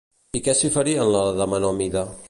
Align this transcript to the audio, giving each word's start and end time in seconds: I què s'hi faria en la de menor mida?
I 0.39 0.39
què 0.47 0.55
s'hi 0.61 0.71
faria 0.77 1.05
en 1.05 1.13
la 1.17 1.23
de 1.41 1.49
menor 1.53 1.77
mida? 1.83 2.07